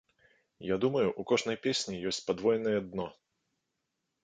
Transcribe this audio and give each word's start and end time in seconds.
Я 0.73 0.77
думаю, 0.83 1.11
у 1.21 1.25
кожнай 1.33 1.59
песні 1.67 1.99
ёсць 2.13 2.23
падвойнае 2.31 2.75
дно. 2.89 3.09